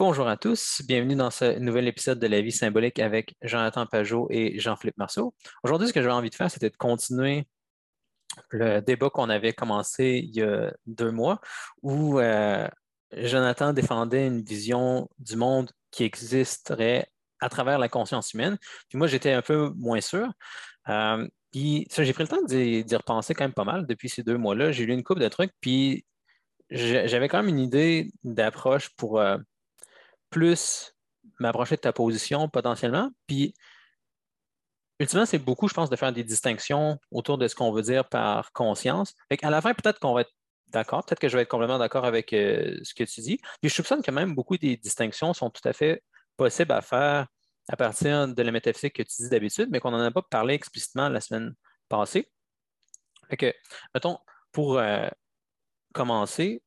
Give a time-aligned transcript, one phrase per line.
[0.00, 4.28] Bonjour à tous, bienvenue dans ce nouvel épisode de La vie symbolique avec Jonathan Pajot
[4.30, 5.34] et Jean-Philippe Marceau.
[5.64, 7.48] Aujourd'hui, ce que j'avais envie de faire, c'était de continuer
[8.50, 11.40] le débat qu'on avait commencé il y a deux mois,
[11.82, 12.68] où euh,
[13.10, 17.08] Jonathan défendait une vision du monde qui existerait
[17.40, 18.56] à travers la conscience humaine.
[18.88, 20.28] Puis moi, j'étais un peu moins sûr.
[20.90, 24.38] Euh, puis j'ai pris le temps d'y repenser quand même pas mal depuis ces deux
[24.38, 24.70] mois-là.
[24.70, 26.04] J'ai lu une couple de trucs, puis
[26.70, 29.38] j'avais quand même une idée d'approche pour euh,
[30.30, 30.94] plus
[31.38, 33.10] m'approcher de ta position potentiellement.
[33.26, 33.54] Puis,
[34.98, 38.08] ultimement, c'est beaucoup, je pense, de faire des distinctions autour de ce qu'on veut dire
[38.08, 39.14] par conscience.
[39.42, 40.32] à la fin, peut-être qu'on va être
[40.68, 43.38] d'accord, peut-être que je vais être complètement d'accord avec euh, ce que tu dis.
[43.60, 46.02] Puis, je soupçonne que même beaucoup des distinctions sont tout à fait
[46.36, 47.26] possibles à faire
[47.68, 50.54] à partir de la métaphysique que tu dis d'habitude, mais qu'on n'en a pas parlé
[50.54, 51.54] explicitement la semaine
[51.88, 52.30] passée.
[53.28, 53.54] Fait que,
[53.94, 54.18] mettons,
[54.52, 55.08] pour euh,
[55.92, 56.62] commencer,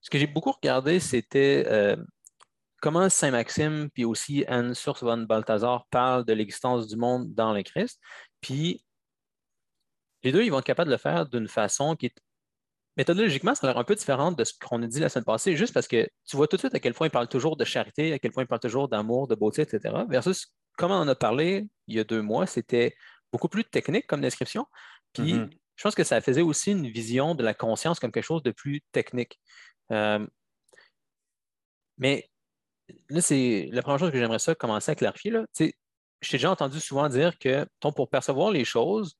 [0.00, 1.96] ce que j'ai beaucoup regardé, c'était euh,
[2.86, 7.64] comment Saint-Maxime, puis aussi Anne Source von Balthazar parlent de l'existence du monde dans le
[7.64, 8.00] Christ.
[8.40, 8.84] Puis
[10.22, 12.14] les deux, ils vont être capables de le faire d'une façon qui est
[12.96, 15.56] méthodologiquement, ça a l'air un peu différente de ce qu'on a dit la semaine passée,
[15.56, 17.64] juste parce que tu vois tout de suite à quel point ils parlent toujours de
[17.64, 19.92] charité, à quel point ils parlent toujours d'amour, de beauté, etc.
[20.08, 22.94] Versus comment on en a parlé il y a deux mois, c'était
[23.32, 24.64] beaucoup plus technique comme description.
[25.12, 25.50] Puis mm-hmm.
[25.74, 28.52] je pense que ça faisait aussi une vision de la conscience comme quelque chose de
[28.52, 29.40] plus technique.
[29.90, 30.24] Euh,
[31.98, 32.30] mais
[33.08, 35.30] là, c'est la première chose que j'aimerais ça commencer à clarifier.
[35.30, 35.44] Là.
[35.58, 35.74] je t'ai
[36.32, 39.16] déjà entendu souvent dire que pour percevoir les choses,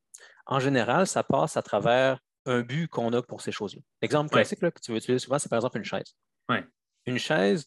[0.46, 3.80] en général, ça passe à travers un but qu'on a pour ces choses-là.
[4.02, 6.14] L'exemple classique que tu veux utiliser souvent, c'est par exemple une chaise.
[7.06, 7.66] Une chaise,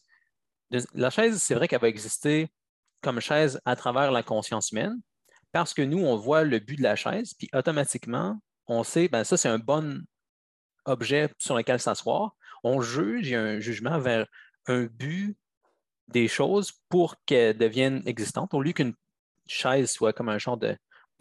[0.94, 2.50] la chaise, c'est vrai qu'elle va exister
[3.02, 5.00] comme chaise à travers la conscience humaine
[5.52, 9.24] parce que nous, on voit le but de la chaise, puis automatiquement, on sait, ben
[9.24, 10.04] ça, c'est un bon
[10.84, 12.36] objet sur lequel s'asseoir.
[12.62, 14.26] On juge, il y a un jugement vers
[14.66, 15.36] un but
[16.12, 18.94] des choses pour qu'elles deviennent existantes, au lieu qu'une
[19.46, 20.76] chaise soit comme un genre de,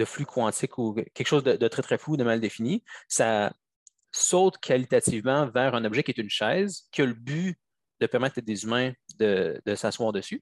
[0.06, 3.54] flux quantique ou quelque chose de, très, très flou, de mal défini, ça
[4.12, 7.60] saute qualitativement vers un objet qui est une chaise, qui a le but
[8.00, 10.42] de permettre à des humains de, s'asseoir dessus.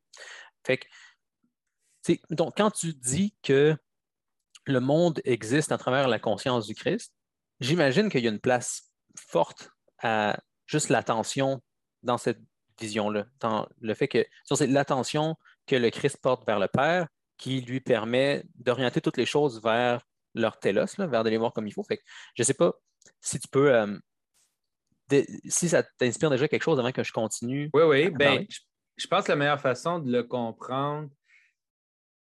[2.30, 3.76] Donc, quand tu dis que
[4.66, 7.14] le monde existe à travers la conscience du Christ,
[7.60, 9.72] j'imagine qu'il y a une place forte
[10.04, 11.62] à juste l'attention
[12.04, 12.40] dans cette
[12.80, 17.08] vision-là, dans le fait que c'est l'attention que le Christ porte vers le Père
[17.38, 20.02] qui lui permet d'orienter toutes les choses vers
[20.34, 21.84] leur télos, vers de les voir comme il faut.
[21.84, 22.02] Fait
[22.36, 22.74] je ne sais pas
[23.22, 23.98] si tu peux, euh,
[25.46, 27.70] si ça t'inspire déjà quelque chose avant que je continue.
[27.74, 28.10] Oui, oui.
[28.10, 28.46] Ben,
[28.98, 31.10] je, pense que la meilleure façon de le comprendre,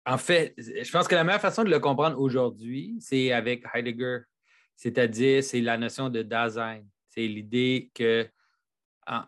[0.06, 4.20] en fait, je pense que la meilleure façon de le comprendre aujourd'hui, c'est avec Heidegger,
[4.76, 6.82] c'est-à-dire c'est la notion de Dasein.
[7.10, 8.28] C'est l'idée que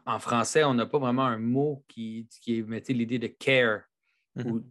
[0.07, 3.83] en, français, on n'a pas vraiment un mot qui, qui est l'idée de care.
[4.37, 4.65] Mhm.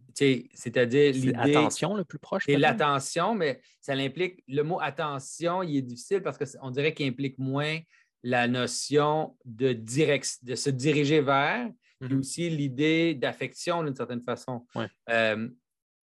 [0.53, 1.33] C'est-à-dire l'idée.
[1.35, 2.43] Attention le plus proche.
[2.45, 4.43] C'est l'attention, mais ça implique.
[4.47, 7.79] Le mot attention, il est difficile parce qu'on dirait qu'il implique moins
[8.23, 11.69] la notion de, direct, de se diriger vers,
[12.01, 12.19] et mhm.
[12.19, 14.65] aussi l'idée d'affection d'une certaine façon.
[15.09, 15.49] Euh,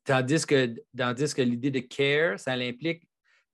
[0.05, 3.07] tandis que, tandis que l'idée de care, ça l'implique.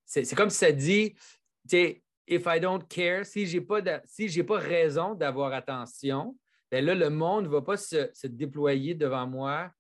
[0.05, 1.21] C'est comme si ça dit, tu
[1.69, 6.37] sais, if I don't care, si je n'ai pas, pas raison d'avoir attention,
[6.71, 9.71] bien là, le monde ne va pas se, déployer devant moi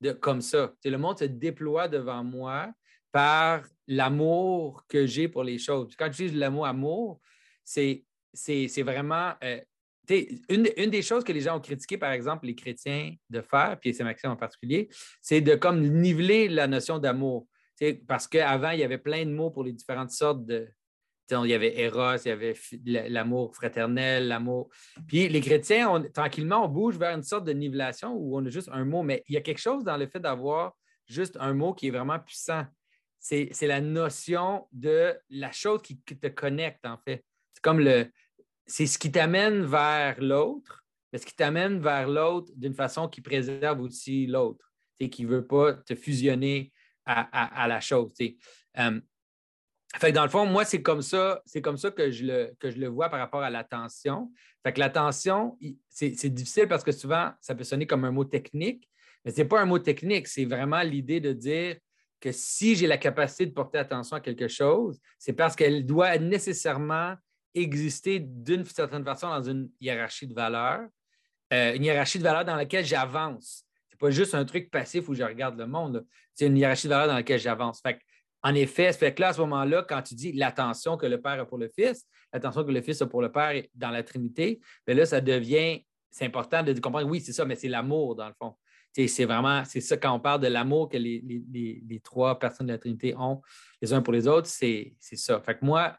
[0.00, 0.72] de, comme ça.
[0.84, 2.72] le monde se déploie devant moi
[3.12, 5.94] par l'amour que j'ai pour les choses.
[5.96, 7.20] Quand je dis le mot amour,
[7.64, 9.34] c'est, c'est, vraiment.
[9.44, 9.60] Euh,
[10.48, 13.78] une, une, des choses que les gens ont critiqué, par exemple, les chrétiens de faire,
[13.80, 14.88] puis c'est Maxime en particulier,
[15.20, 17.46] c'est de comme niveler la notion d'amour.
[18.08, 20.68] Parce qu'avant, il y avait plein de mots pour les différentes sortes de,
[21.30, 22.54] il y avait Eros, il y avait
[23.08, 24.68] l'amour fraternel, l'amour.
[25.06, 28.68] Puis les chrétiens, tranquillement, on bouge vers une sorte de nivellation où on a juste
[28.72, 30.76] un mot, mais il y a quelque chose dans le fait d'avoir
[31.06, 32.64] juste un mot qui est vraiment puissant.
[33.18, 37.24] C'est la notion de la chose qui, te connecte, en fait.
[37.52, 38.10] C'est comme le.
[38.66, 43.20] C'est ce qui t'amène vers l'autre, mais ce qui t'amène vers l'autre d'une façon qui
[43.20, 44.72] préserve aussi l'autre,
[45.10, 46.72] qui ne veut pas te fusionner
[47.04, 48.12] à, la chose.
[48.76, 49.02] Um,
[49.98, 52.70] fait dans le fond, moi, c'est comme ça, c'est comme ça que je, le, que
[52.70, 54.30] je le vois par rapport à l'attention.
[54.62, 55.58] Fait que l'attention,
[55.88, 58.88] c'est difficile parce que souvent, ça peut sonner comme un mot technique,
[59.24, 61.76] mais ce n'est pas un mot technique, c'est vraiment l'idée de dire
[62.20, 66.18] que si j'ai la capacité de porter attention à quelque chose, c'est parce qu'elle doit
[66.18, 67.14] nécessairement
[67.54, 70.82] exister d'une certaine façon dans une hiérarchie de valeurs,
[71.52, 73.64] euh, une hiérarchie de valeurs dans laquelle j'avance.
[73.88, 76.86] Ce n'est pas juste un truc passif où je regarde le monde, c'est une hiérarchie
[76.86, 77.80] de valeurs dans laquelle j'avance.
[77.80, 77.98] Fait
[78.42, 81.20] en effet, ça fait que là, à ce moment-là, quand tu dis l'attention que le
[81.20, 84.02] Père a pour le Fils, l'attention que le Fils a pour le Père dans la
[84.02, 88.16] Trinité, bien là, ça devient c'est important de comprendre, oui, c'est ça, mais c'est l'amour,
[88.16, 88.54] dans le fond.
[88.92, 92.78] C'est vraiment, c'est ça, quand on parle de l'amour que les, trois personnes de la
[92.78, 93.40] Trinité ont
[93.80, 95.40] les uns pour les autres, c'est ça.
[95.40, 95.96] Fait que moi,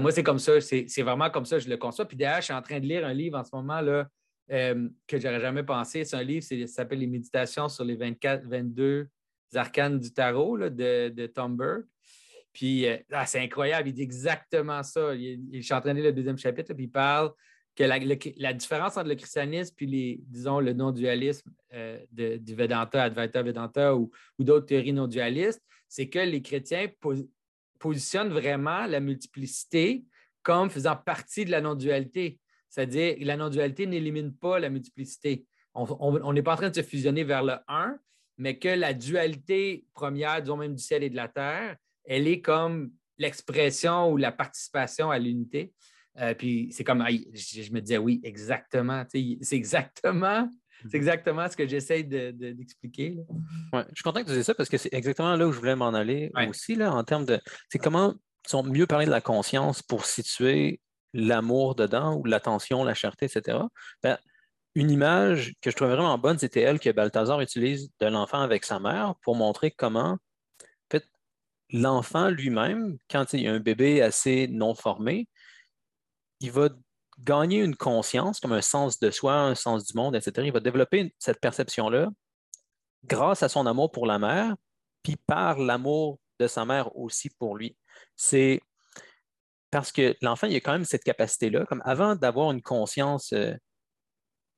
[0.00, 2.06] moi, c'est comme ça, c'est vraiment comme ça, je le conçois.
[2.06, 4.08] Puis d'ailleurs, je suis en train de lire un livre en ce moment là,
[4.50, 6.04] euh, que j'aurais jamais pensé.
[6.04, 9.08] C'est un livre, ça s'appelle Les Méditations sur les 24, 22
[9.56, 11.86] arcanes du tarot de, de Tom Burke.
[12.52, 15.14] Puis euh, ah, c'est incroyable, il dit exactement ça.
[15.14, 17.32] Il, je suis en train de lire le deuxième chapitre, puis il parle
[17.74, 23.42] que la, différence entre le christianisme puis les, disons, le non-dualisme euh, du Vedanta, Advaita
[23.42, 26.86] Vedanta ou, d'autres théories non-dualistes, c'est que les chrétiens
[27.80, 30.04] positionnent vraiment la multiplicité
[30.42, 32.38] comme faisant partie de la non-dualité.
[32.68, 35.44] C'est-à-dire la non-dualité n'élimine pas la multiplicité.
[35.74, 37.98] On n'est pas en train de se fusionner vers le un,
[38.38, 42.40] mais que la dualité première, disons même du ciel et de la terre, elle est
[42.40, 45.72] comme l'expression ou la participation à l'unité.
[46.20, 49.04] Euh, puis c'est comme, je, me disais, oui, exactement.
[49.08, 50.48] C'est exactement,
[50.88, 53.18] c'est exactement ce que j'essaie d'expliquer.
[53.72, 55.76] je suis content que tu dises ça parce que c'est exactement là où je voulais
[55.76, 57.40] m'en aller aussi, là, en termes de.
[57.68, 58.14] C'est comment
[58.64, 60.80] mieux parler de la conscience pour situer
[61.14, 63.58] l'amour dedans ou l'attention, la cherté, etc.
[64.02, 64.18] Ben,
[64.74, 68.64] une image que je trouvais vraiment bonne, c'était elle que Balthazar utilise de l'enfant avec
[68.64, 70.18] sa mère pour montrer comment
[71.70, 75.28] l'enfant lui-même, quand il y a un bébé assez non formé,
[76.40, 76.68] il va
[77.18, 80.46] gagner une conscience, comme un sens de soi, un sens du monde, etc.
[80.46, 82.08] Il va développer cette perception-là
[83.04, 84.54] grâce à son amour pour la mère,
[85.02, 87.76] puis par l'amour de sa mère aussi pour lui.
[88.16, 88.60] C'est
[89.70, 93.54] parce que l'enfant, il a quand même cette capacité-là, comme avant d'avoir une conscience euh,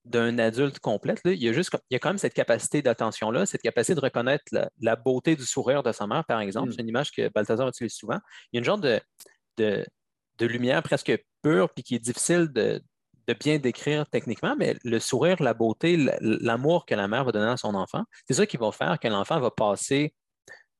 [0.07, 3.45] d'un adulte complète, il, y a juste, il y a quand même cette capacité d'attention-là,
[3.45, 4.45] cette capacité de reconnaître
[4.81, 6.69] la, beauté du sourire de sa mère, par exemple.
[6.69, 6.73] Mm.
[6.73, 8.19] C'est une image que Balthazar utilise souvent.
[8.53, 9.01] Il y a une genre de,
[9.57, 9.85] de,
[10.41, 11.13] lumière presque
[11.43, 12.81] pure, puis qui est difficile de,
[13.41, 17.57] bien décrire techniquement, mais le sourire, la beauté, l'amour que la mère va donner à
[17.57, 20.15] son enfant, c'est ça qui va faire que l'enfant va passer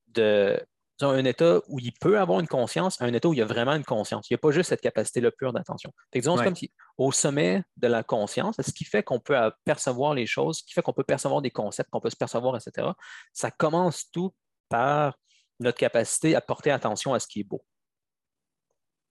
[0.07, 0.57] de,
[1.05, 3.75] un état où il peut avoir une conscience, un état où il y a vraiment
[3.75, 4.29] une conscience.
[4.29, 5.93] Il n'y a pas juste cette capacité-là pure d'attention.
[6.13, 10.13] Disons, c'est comme si au sommet de la conscience, ce qui fait qu'on peut percevoir
[10.13, 12.87] les choses, ce qui fait qu'on peut percevoir des concepts, qu'on peut se percevoir, etc.,
[13.33, 14.33] ça commence tout
[14.69, 15.17] par
[15.59, 17.63] notre capacité à porter attention à ce qui est beau.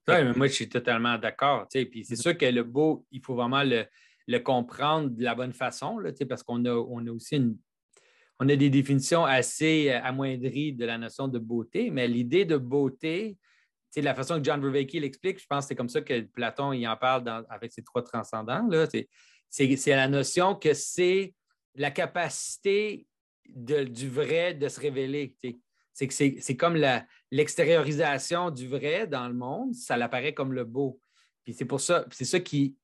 [0.08, 1.66] Oui, mais moi, je suis totalement d'accord.
[1.68, 2.20] Puis c'est mm-hmm.
[2.20, 6.42] sûr que le beau, il faut vraiment le, comprendre de la bonne façon, là, parce
[6.42, 7.56] qu'on a, on a aussi une
[8.38, 12.56] on a des définitions assez euh, amoindries de la notion de beauté, mais l'idée de
[12.56, 13.36] beauté,
[13.90, 16.72] c'est la façon que John Vervaeke l'explique, je pense que c'est comme ça que Platon
[16.72, 18.68] il en parle avec ses trois transcendants.
[19.48, 21.34] C'est la notion que c'est
[21.74, 23.06] la capacité
[23.48, 25.34] du vrai de se révéler.
[25.92, 26.78] C'est que c'est comme
[27.30, 31.00] l'extériorisation du vrai dans le monde, ça l'apparaît comme le beau.
[31.44, 32.76] Puis c'est pour ça, c'est ça qui.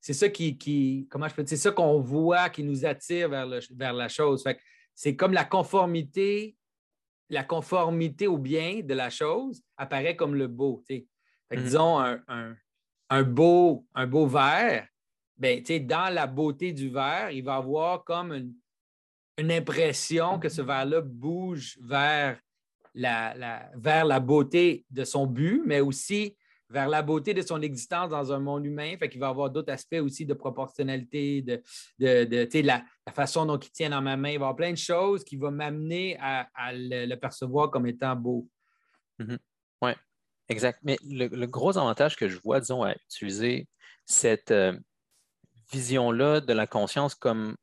[0.00, 3.92] C'est ça qui, comment je peux c'est ça qu'on voit qui nous attire vers, vers
[3.92, 4.42] la chose.
[4.44, 4.56] Fait
[4.96, 6.56] c'est comme la conformité,
[7.28, 10.82] la conformité au bien de la chose apparaît comme le beau.
[10.88, 11.62] Mhm.
[11.62, 12.00] Disons
[13.08, 14.88] un, beau, un beau verre,
[15.36, 21.02] ben, dans la beauté du verre, il va avoir comme une, impression que ce verre-là
[21.02, 22.40] bouge vers
[22.94, 26.34] la, vers la beauté de son but, mais aussi
[26.68, 28.96] vers la beauté de son existence dans un monde humain.
[28.98, 31.62] Fait qu'il va avoir d'autres aspects aussi de proportionnalité, de,
[32.62, 32.84] la,
[33.14, 34.30] façon dont il tient dans ma main.
[34.30, 38.16] Il va y avoir plein de choses qui vont m'amener à, le, percevoir comme étant
[38.16, 38.48] beau.
[39.20, 39.38] Mm-hmm.
[39.82, 39.90] Oui,
[40.48, 40.80] exact.
[40.82, 43.68] Mais le, gros avantage que je vois, disons, à utiliser
[44.04, 44.76] cette euh,
[45.72, 47.56] vision-là de la conscience comme,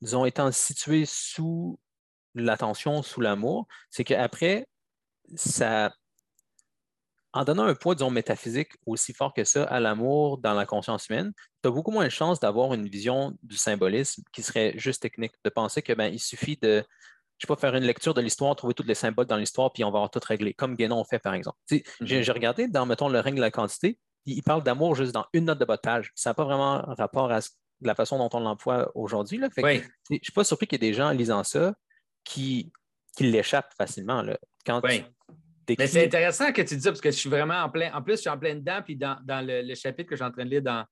[0.00, 1.78] disons, étant située sous
[2.34, 4.66] l'attention, sous l'amour, c'est qu'après,
[5.34, 5.92] ça
[7.32, 11.08] en donnant un poids, disons, métaphysique aussi fort que ça à l'amour dans la conscience
[11.08, 11.32] humaine,
[11.62, 15.32] tu as beaucoup moins de chances d'avoir une vision du symbolisme qui serait juste technique,
[15.44, 16.84] de penser que ben, il suffit de,
[17.38, 19.84] je sais pas, faire une lecture de l'histoire, trouver tous les symboles dans l'histoire, puis
[19.84, 21.58] on va avoir tout réglé, comme Guénon fait, par exemple.
[21.70, 21.80] Mhm.
[22.00, 25.46] J'ai regardé dans, mettons, le règne de la quantité, il, parle d'amour juste dans une
[25.46, 25.78] note de bas
[26.14, 27.40] Ça n'a pas vraiment rapport à
[27.80, 29.40] la façon dont on l'emploie aujourd'hui.
[29.56, 31.74] Je ne suis pas surpris qu'il y ait des gens en lisant ça
[32.24, 32.72] qui,
[33.16, 34.22] qui l'échappent facilement.
[34.22, 34.38] Là.
[34.66, 34.82] Quand
[35.78, 37.92] c'est intéressant que tu dis parce que je suis vraiment en plein.
[37.92, 38.80] En plus, je suis en plein dedans.
[38.84, 40.84] Puis dans, le, chapitre que je suis en train de lire dans,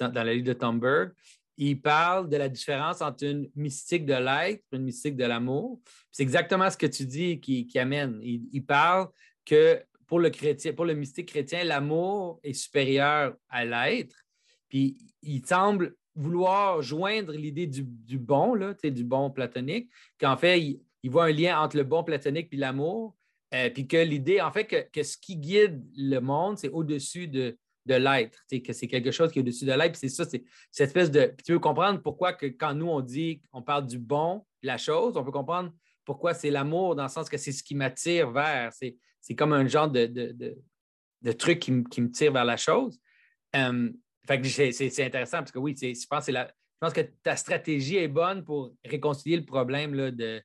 [0.00, 1.12] dans la livre de Tomberg,
[1.56, 5.80] il parle de la différence entre une mystique de l'être et une mystique de l'amour.
[6.10, 8.20] C'est exactement ce que tu dis qui, amène.
[8.22, 9.08] Il, parle
[9.44, 14.16] que pour le, chrétien, pour le mystique chrétien, l'amour est supérieur à l'être.
[14.68, 17.84] Puis il semble vouloir joindre l'idée du,
[18.18, 22.48] bon, là, du bon platonique, qu'en fait, il, voit un lien entre le bon platonique
[22.52, 23.14] et l'amour,
[23.54, 27.56] euh, puis que l'idée, en fait, que, ce qui guide le monde, c'est au-dessus de,
[27.86, 29.96] de l'être, que c'est quelque chose qui est au-dessus de l'être.
[29.96, 31.26] C'est ça, c'est cette espèce de.
[31.26, 34.78] Puis tu veux comprendre pourquoi que quand nous, on dit, on parle du bon, la
[34.78, 35.72] chose, on peut comprendre
[36.04, 38.72] pourquoi c'est l'amour, dans le sens que c'est ce qui m'attire vers.
[38.72, 42.98] C'est comme un genre de, de, truc qui, me tire vers la chose.
[43.56, 43.90] Euh,
[44.26, 47.96] fait que c'est intéressant parce que oui, je pense, la, je pense que ta stratégie
[47.96, 50.42] est bonne pour réconcilier le problème là, de.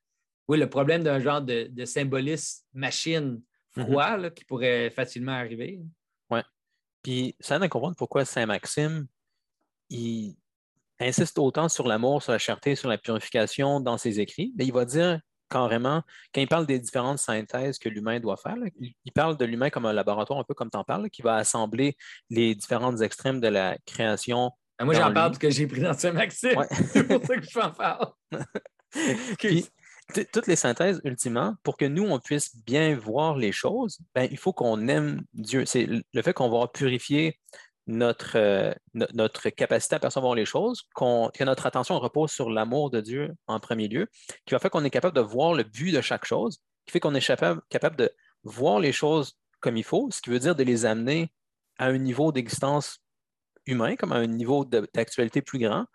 [0.49, 3.39] Oui, le problème d'un genre de, symbolisme machine
[3.77, 3.85] mm-hmm.
[3.85, 5.79] froid qui pourrait facilement arriver.
[6.31, 6.39] Oui.
[7.03, 9.05] Puis ça aide à comprendre pourquoi Saint-Maxime,
[9.91, 10.35] il
[10.99, 14.51] insiste autant sur l'amour, sur la charité, sur la purification dans ses écrits.
[14.57, 16.01] Mais il va dire carrément,
[16.33, 19.85] quand il parle des différentes synthèses que l'humain doit faire, il parle de l'humain comme
[19.85, 21.95] un laboratoire, un peu comme tu en parles, qui va assembler
[22.31, 24.51] les différentes extrêmes de la création.
[24.79, 26.65] Ben, moi, j'en parle parce que j'ai pris dans Saint-Maxime.
[26.91, 28.07] C'est pour ça que je en parle.
[30.13, 34.37] toutes les synthèses, ultimement, pour que nous, on puisse bien voir les choses, ben, il
[34.37, 35.65] faut qu'on aime Dieu.
[35.65, 37.39] C'est le fait qu'on va purifier
[37.87, 43.01] notre, euh, notre capacité à percevoir les choses, que notre attention repose sur l'amour de
[43.01, 44.07] Dieu en premier lieu,
[44.45, 46.99] qui va faire qu'on est capable de voir le but de chaque chose, qui fait
[46.99, 48.11] qu'on est capable, capable de
[48.43, 51.31] voir les choses comme il faut, ce qui veut dire de les amener
[51.77, 52.99] à un niveau d'existence
[53.65, 55.85] humain, comme à un niveau d'actualité plus grand,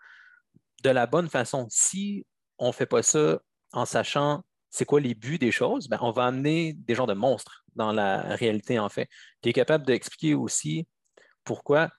[0.83, 1.67] de la bonne façon.
[1.69, 2.25] Si
[2.57, 3.39] on ne fait pas ça
[3.73, 4.43] en sachant
[4.75, 7.93] c'est quoi les buts des choses, ben, on va amener des genres de monstres dans
[7.93, 9.09] la réalité, en fait.
[9.41, 10.87] Tu es capable d'expliquer aussi
[11.45, 11.89] pourquoi.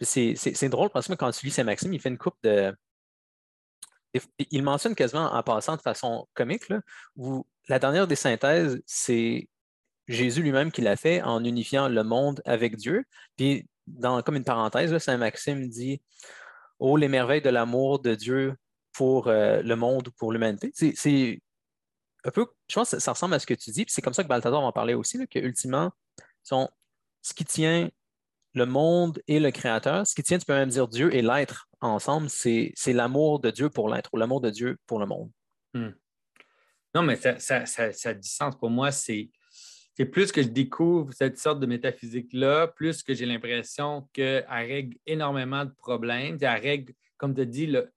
[0.00, 2.72] C'est drôle parce que quand tu lis Saint-Maxime, il fait une coupe de.
[4.50, 6.80] Il mentionne quasiment en passant de façon comique, là,
[7.16, 9.48] où la dernière des synthèses, c'est
[10.06, 13.04] Jésus lui-même qui l'a fait en unifiant le monde avec Dieu.
[13.36, 16.00] Puis, dans, comme une parenthèse, Saint-Maxime dit
[16.78, 18.54] Oh, les merveilles de l'amour de Dieu
[18.92, 20.70] pour euh, le monde ou pour l'humanité.
[20.74, 21.40] C'est
[22.24, 24.22] un peu, je pense que ça ressemble à ce que tu dis, c'est comme ça
[24.22, 25.92] que Balthazar en parlait aussi, que ultimement,
[26.42, 27.90] ce qui tient
[28.54, 31.68] le monde et le créateur, ce qui tient, tu peux même dire Dieu et l'être
[31.80, 35.30] ensemble, c'est l'amour de Dieu pour l'être ou l'amour de Dieu pour le monde.
[35.74, 35.90] Hmm.
[36.94, 38.56] Non, mais ça, ça, ça, a du sens.
[38.56, 39.30] Pour moi, c'est
[40.10, 45.64] plus que je découvre cette sorte de métaphysique-là, plus que j'ai l'impression qu'elle règle énormément
[45.64, 46.38] de problèmes.
[46.40, 47.92] Elle règle, comme tu dit, le,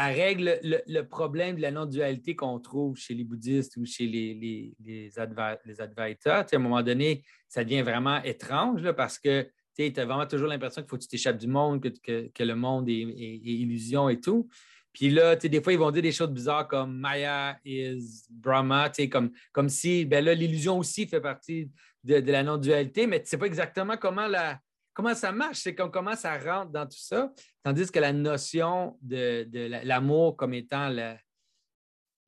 [0.00, 4.34] elle règle le, problème de la non-dualité qu'on trouve chez les bouddhistes ou chez les,
[4.34, 6.40] les, les, Advaita.
[6.40, 10.82] à un moment donné, ça devient vraiment étrange parce que tu as vraiment toujours l'impression
[10.82, 14.48] qu'il faut que tu t'échappes du monde, que, le monde est, illusion et tout.
[14.92, 19.32] Puis là, des fois, ils vont dire des choses bizarres comme Maya is Brahma, comme,
[19.52, 21.70] comme si ben là, l'illusion aussi fait partie
[22.04, 24.60] de, de la non-dualité, mais tu ne sais pas exactement comment la,
[24.98, 27.32] comment ça marche, c'est comment ça rentre dans tout ça.
[27.62, 29.46] Tandis que la notion de,
[29.84, 30.92] l'amour comme étant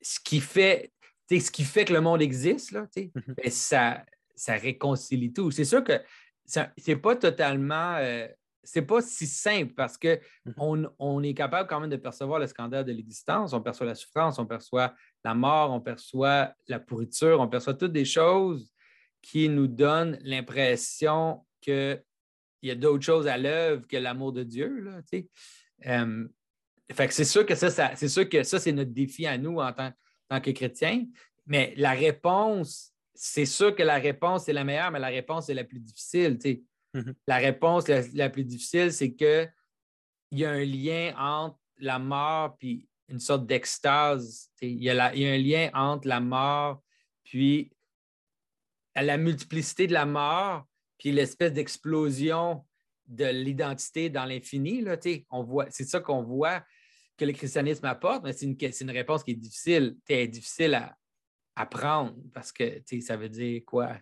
[0.00, 0.92] ce, qui fait,
[1.28, 3.10] ce qui fait que le monde existe, là, mhm.
[3.36, 4.04] ben, ça,
[4.36, 5.50] ça réconcilie tout.
[5.50, 6.00] C'est sûr que
[6.46, 7.96] c'est pas totalement.
[7.96, 8.28] Euh,
[8.62, 10.90] c'est pas si simple parce qu'on mhm.
[11.00, 13.52] on, est capable quand même de percevoir le scandale de l'existence.
[13.52, 17.92] On perçoit la souffrance, on perçoit la mort, on perçoit la pourriture, on perçoit toutes
[17.92, 18.70] des choses
[19.22, 22.00] qui nous donnent l'impression que
[22.62, 24.80] il y a d'autres choses à l'œuvre que l'amour de Dieu.
[24.80, 25.00] Là,
[25.86, 26.28] euh,
[26.92, 29.72] fait c'est sûr que ça, c'est sûr que ça, c'est notre défi à nous en
[29.72, 29.92] tant,
[30.40, 31.06] que chrétiens.
[31.46, 35.54] Mais la réponse, c'est sûr que la réponse est la meilleure, mais la réponse est
[35.54, 36.38] la plus difficile.
[36.94, 37.14] Mm-hmm.
[37.26, 39.52] La réponse la, plus difficile, c'est qu'il
[40.32, 44.50] y a un lien entre la mort puis une sorte d'extase.
[44.60, 46.82] Il, y a un lien entre la mort
[47.24, 47.72] puis
[48.94, 50.66] la multiplicité de la mort
[51.00, 52.64] puis l'espèce d'explosion
[53.07, 54.85] de l'identité dans l'infini,
[55.71, 56.62] c'est ça qu'on voit
[57.16, 60.95] que le christianisme apporte, mais c'est une, une, réponse qui est difficile, difficile à,
[61.57, 63.97] à, prendre parce que ça veut dire quoi?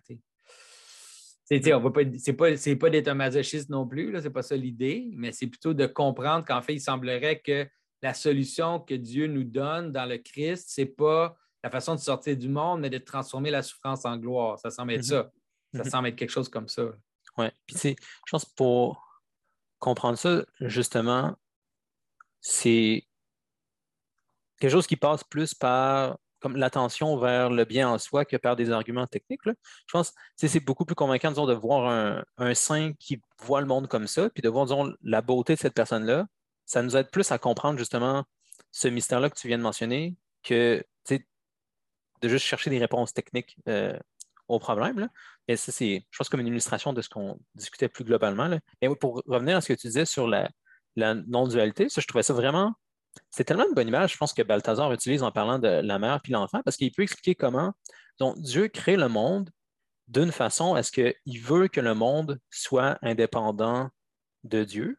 [1.45, 5.31] Ce n'est pas, pas d'être un masochiste non plus, ce n'est pas ça l'idée, mais
[5.31, 7.65] c'est plutôt de comprendre qu'en fait, il semblerait que
[8.01, 11.99] la solution que Dieu nous donne dans le Christ, ce n'est pas la façon de
[11.99, 14.59] sortir du monde, mais de transformer la souffrance en gloire.
[14.59, 15.23] Ça semble être mm-hmm.
[15.23, 15.31] ça.
[15.73, 15.89] Ça mhm.
[15.89, 16.83] semble être quelque chose comme ça.
[17.37, 17.47] Oui.
[17.65, 19.05] Puis, je pense pour
[19.77, 21.35] comprendre ça, justement,
[22.41, 23.07] c'est
[24.59, 28.55] quelque chose qui passe plus par comme l'attention vers le bien en soi que par
[28.55, 29.41] des arguments techniques.
[29.45, 33.87] Je pense que c'est beaucoup plus convaincant de voir un, saint qui voit le monde
[33.87, 34.67] comme ça, puis de voir
[35.03, 36.27] la beauté de cette personne-là.
[36.65, 38.23] Ça nous aide plus à comprendre justement
[38.71, 40.83] ce mystère-là que tu viens de mentionner que
[42.21, 43.97] de juste chercher des réponses techniques euh,
[44.49, 44.99] au problème.
[44.99, 45.09] Là.
[45.47, 48.49] Et ça, c'est, je pense, comme une illustration de ce qu'on discutait plus globalement.
[48.81, 50.49] Mais pour revenir à ce que tu disais sur la,
[50.97, 52.73] non-dualité, ça, je trouvais ça vraiment.
[53.29, 56.19] C'est tellement une bonne image, je pense, que Balthazar utilise en parlant de la mère
[56.21, 57.73] puis l'enfant, parce qu'il peut expliquer comment
[58.19, 59.49] donc, Dieu crée le monde,
[60.07, 63.89] d'une façon à ce qu'il veut que le monde soit indépendant
[64.43, 64.98] de Dieu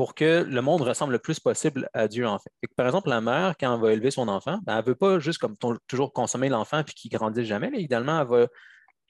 [0.00, 2.50] pour que le monde ressemble le plus possible à Dieu, en fait.
[2.74, 5.18] par exemple, la mère, quand elle va élever son enfant, ben, elle ne veut pas
[5.18, 7.68] juste comme toujours consommer l'enfant puis qu'il grandisse jamais.
[7.68, 8.46] Mais idéalement, elle va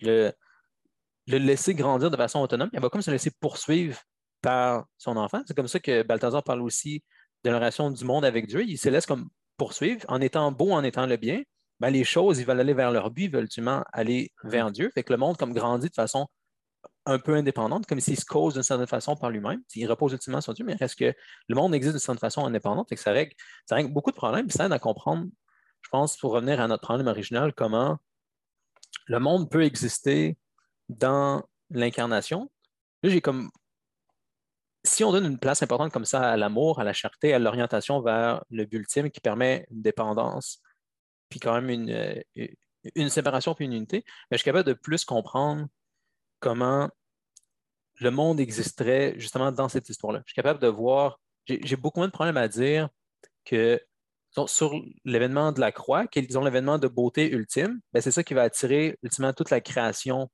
[0.01, 0.33] le,
[1.29, 2.71] laisser grandir de façon autonome.
[2.73, 4.01] Elle va comme se laisser poursuivre
[4.43, 5.43] par son enfant.
[5.47, 7.05] C'est comme ça que Balthazar parle aussi
[7.45, 8.65] de la relation du monde avec Dieu.
[8.65, 11.41] Il se laisse comme poursuivre en étant beau, en étant le bien.
[11.79, 14.91] Ben, les choses, ils veulent aller vers leur but, ils veulent aller vers Dieu.
[14.93, 16.27] Fait que le monde comme grandit de façon
[17.07, 19.63] un peu indépendante, comme s'il se cause d'une certaine façon par lui-même.
[19.75, 21.15] Il repose ultimement sur Dieu, mais reste que
[21.49, 22.89] le monde existe d'une certaine façon indépendante.
[22.89, 23.35] Fait que ça, règle,
[23.93, 24.49] beaucoup de problèmes.
[24.51, 25.27] ça aide à comprendre,
[25.81, 27.99] je pense, pour revenir à notre problème original, comment
[29.07, 30.37] le monde peut exister
[30.89, 32.51] dans l'incarnation.
[33.03, 33.51] Là, j'ai comme.
[34.83, 38.01] Si on donne une place importante comme ça à l'amour, à la charité, à l'orientation
[38.01, 40.63] vers le but ultime qui permet une dépendance,
[41.29, 42.47] puis quand même une, euh,
[42.95, 45.67] une séparation puis une unité, mais je suis capable de plus comprendre
[46.41, 46.91] comment
[48.01, 50.23] le monde existerait justement dans cette histoire-là.
[50.25, 52.89] Je suis capable de voir, j'ai beaucoup moins de problèmes à dire
[53.45, 53.81] que
[54.47, 54.73] sur
[55.05, 58.35] l'événement de la croix, qui est disons, l'événement de beauté ultime, ben, c'est ça qui
[58.35, 60.31] va attirer ultimement toute la création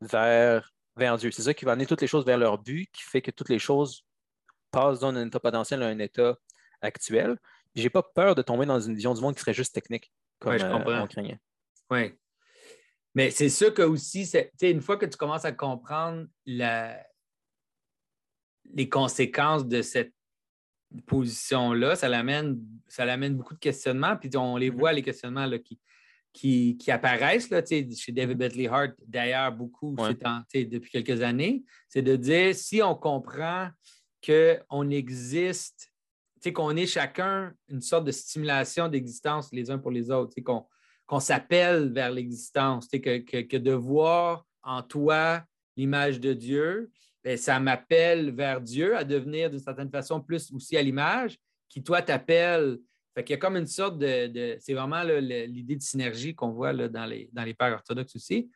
[0.00, 1.30] vers, vers Dieu.
[1.30, 3.48] C'est ça qui va amener toutes les choses vers leur but, qui fait que toutes
[3.48, 4.04] les choses
[4.70, 6.36] passent d'un état potentiel à un état
[6.80, 7.36] actuel.
[7.74, 10.12] Je n'ai pas peur de tomber dans une vision du monde qui serait juste technique,
[10.38, 11.40] comme je euh, on craignait.
[11.90, 12.14] Oui.
[13.14, 14.30] Mais c'est sûr que aussi,
[14.62, 16.96] une fois que tu commences à comprendre les
[18.88, 20.12] conséquences de cette
[21.06, 24.16] position-là, ça l'amène, ça l'amène beaucoup de questionnements.
[24.16, 24.74] Puis on les mm-hmm.
[24.74, 25.80] voit, les questionnements là, qui,
[26.32, 29.96] qui, apparaissent là, chez David Bentley Hart, d'ailleurs, beaucoup
[30.54, 31.64] depuis quelques années.
[31.88, 33.70] C'est de dire si on comprend
[34.24, 35.92] qu'on existe,
[36.54, 40.66] qu'on est chacun une sorte de stimulation d'existence les uns pour les autres, qu'on
[41.10, 45.42] qu'on s'appelle vers l'existence, que, que, de voir en toi
[45.76, 46.92] l'image de Dieu,
[47.24, 51.36] ben, ça m'appelle vers Dieu à devenir d'une certaine façon plus aussi à l'image,
[51.68, 52.78] qui toi t'appelle.
[53.12, 54.56] Fait qu'il y a comme une sorte de.
[54.60, 58.48] c'est vraiment l'idée de synergie qu'on voit dans, les, dans les pères orthodoxes aussi.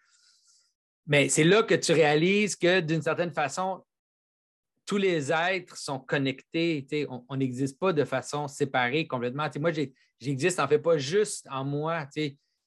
[1.09, 3.85] Mais c'est là que tu réalises que d'une certaine façon,
[4.87, 6.87] tous les êtres sont connectés.
[7.29, 9.49] On n'existe pas de façon séparée complètement.
[9.59, 9.73] moi,
[10.21, 12.07] j'existe en fait pas juste en moi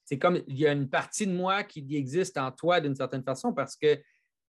[0.08, 3.22] c'est comme il y a une partie de moi qui existe en toi d'une certaine
[3.22, 4.00] façon parce que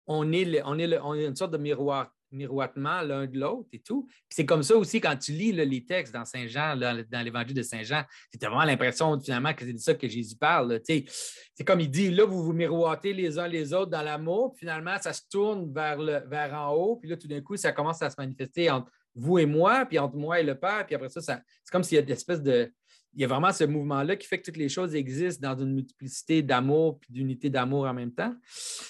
[0.07, 3.79] on est, on est, on est une sorte de miroir, miroitement l'un de l'autre et
[3.79, 4.07] tout.
[4.29, 7.63] c'est comme ça aussi quand tu lis les textes dans Saint Jean, dans, l'évangile de
[7.63, 10.79] Saint Jean, tu as vraiment l'impression finalement que c'est de ça que Jésus parle.
[10.85, 14.61] C'est comme il dit, là, vous vous miroitez les uns les autres dans l'amour, puis
[14.61, 17.73] finalement, ça se tourne vers, le, vers en haut, puis là, tout d'un coup, ça
[17.73, 20.95] commence à se manifester entre vous et moi, puis entre moi et le Père, puis
[20.95, 22.71] après ça, ça c'est comme s'il y a une espèce de,
[23.17, 25.73] il y a vraiment ce mouvement-là qui fait que toutes les choses existent dans une
[25.73, 28.35] multiplicité d'amour et d'unité d'amour en même temps.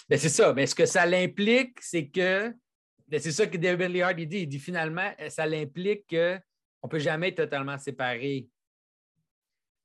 [0.09, 0.53] Ben, c'est ça.
[0.53, 2.53] Mais ce que ça l'implique, c'est que,
[3.07, 4.39] ben, c'est ça que David Lee dit.
[4.39, 6.17] Il dit finalement, ça l'implique qu'on
[6.83, 8.49] ne peut jamais être totalement séparé.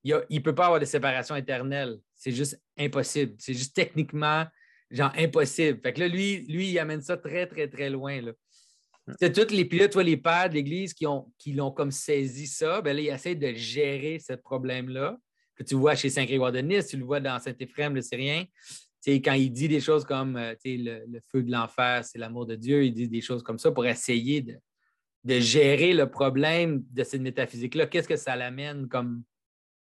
[0.04, 2.00] Il ne peut pas avoir de séparation éternelle.
[2.16, 3.36] C'est juste impossible.
[3.38, 4.48] C'est juste techniquement,
[4.90, 5.80] genre, impossible.
[5.84, 8.20] Fait que là, lui, lui, il amène ça très, très, très loin.
[8.20, 8.32] Là.
[9.20, 12.82] C'est tous les pilotes, les pères de l'Église qui, ont, qui l'ont comme saisi ça,
[12.82, 15.18] ben là, ils essaient de gérer ce problème-là.
[15.56, 18.46] Que tu vois chez Saint-Grégoire de Nice, tu le vois dans Saint-Éphrem le Syrien.
[19.06, 22.56] quand il dit des choses comme euh, le, le, feu de l'enfer, c'est l'amour de
[22.56, 24.58] Dieu, il dit des choses comme ça pour essayer de,
[25.24, 27.88] de gérer le problème de cette métaphysique-là.
[27.88, 29.24] Qu'est-ce que ça l'amène comme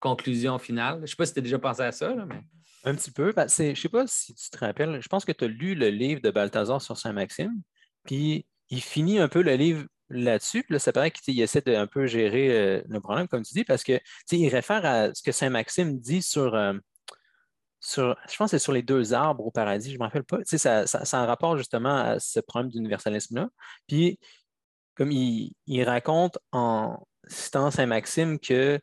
[0.01, 0.97] conclusion finale?
[0.99, 2.41] Je ne sais pas si tu as déjà pensé à ça, mais.
[2.85, 3.33] Un petit peu.
[3.33, 5.75] Ben, je ne sais pas si tu te rappelles, je pense que tu as lu
[5.75, 7.61] le livre de Balthazar sur Saint-Maxime.
[8.05, 10.63] Puis il finit un peu le livre là-dessus.
[10.63, 13.55] Puis là, ça paraît qu'il essaie de un peu gérer euh, le problème, comme tu
[13.55, 14.01] dis, parce que
[14.33, 16.75] il réfère à ce que Saint-Maxime dit sur, euh,
[17.81, 20.25] sur, je pense que c'est sur les deux arbres au paradis, je ne me rappelle
[20.25, 20.39] pas.
[20.45, 23.49] Ça, ça, a un rapport justement à ce problème d'universalisme-là.
[23.87, 24.19] Puis,
[24.95, 25.55] comme il,
[25.85, 28.81] raconte en citant Saint-Maxime que,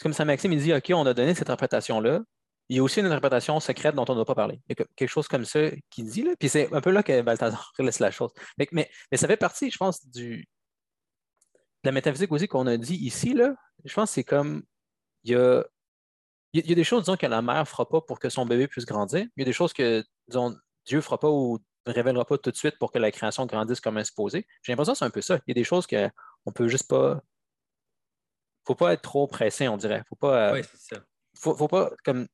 [0.00, 2.22] comme Saint-Maxime, il dit, OK, on a donné cette interprétation-là,
[2.74, 4.60] il y a aussi une interprétation secrète dont on n'a pas parlé.
[4.68, 5.60] Il y a quelque chose comme ça
[5.90, 8.32] qui dit, là, puis c'est un peu là que Balthazar laisse la chose.
[8.58, 13.32] Mais, ça fait partie, je pense, du, de la métaphysique aussi qu'on a dit ici.
[13.32, 13.54] Là.
[13.84, 14.64] Je pense que c'est comme,
[15.22, 15.64] il y a,
[16.52, 18.44] il y a des choses, disons, que la mère ne fera pas pour que son
[18.44, 19.24] bébé puisse grandir.
[19.36, 22.38] Il y a des choses que, disons, Dieu ne fera pas ou ne révélera pas
[22.38, 24.48] tout de suite pour que la création grandisse comme supposé.
[24.62, 25.36] J'ai l'impression que c'est un peu ça.
[25.46, 26.10] Il y a des choses qu'on
[26.46, 27.12] ne peut juste pas.
[27.12, 30.02] Il ne faut pas être trop pressé, on dirait.
[30.08, 30.54] Faut pas.
[30.54, 31.02] oui, c'est ça.
[31.36, 32.26] Faut, faut pas comme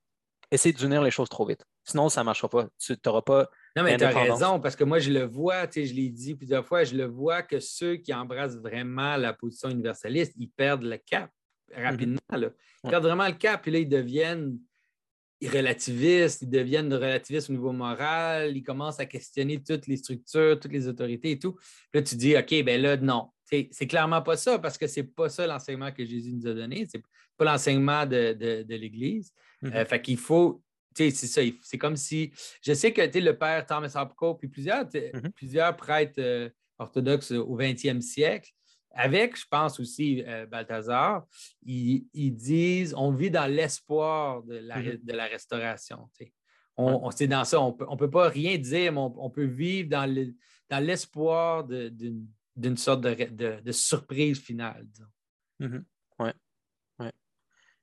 [0.51, 1.65] essayer d'unir les choses trop vite.
[1.85, 2.69] Sinon, ça ne marchera pas.
[2.79, 3.51] Tu n'auras pas.
[3.77, 6.09] Non, mais tu as raison, parce que moi, je le vois, tu sais, je l'ai
[6.09, 10.51] dit plusieurs fois, je le vois que ceux qui embrassent vraiment la position universaliste, ils
[10.51, 11.31] perdent le cap
[11.75, 12.19] rapidement.
[12.33, 14.59] Ils perdent vraiment le cap, puis là, ils deviennent
[15.41, 20.61] ils relativisent, ils deviennent relativistes au niveau moral, ils commencent à questionner toutes les structures,
[20.61, 21.57] toutes les autorités et tout.
[21.95, 23.31] Là, tu dis, OK, ben là, non.
[23.51, 26.87] C'est clairement pas ça parce que c'est pas ça l'enseignement que Jésus nous a donné.
[26.89, 27.03] C'est
[27.37, 29.33] pas l'enseignement de, l'Église.
[29.63, 29.75] Mm-hmm.
[29.75, 30.63] Euh, fait qu'il faut,
[30.95, 32.33] c'est ça, c'est comme si,
[32.63, 35.31] je sais que le père Thomas Hopko, puis plusieurs, mm-hmm.
[35.31, 38.51] plusieurs prêtres euh, orthodoxes au 20e siècle,
[38.93, 41.25] avec, je pense aussi, euh, Balthazar,
[41.65, 45.05] ils, disent on vit dans l'espoir de, la, mm-hmm.
[45.05, 46.09] de la restauration.
[46.77, 50.85] On, c'est dans ça, on ne peut pas rien dire, mais on, peut vivre dans
[50.85, 52.27] l'espoir d'une
[52.77, 54.87] sorte de, surprise finale.
[55.61, 55.69] Oui,
[56.19, 57.13] ouais.